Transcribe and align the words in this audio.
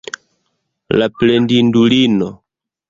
La 1.01 1.09
plendindulino! 1.19 2.33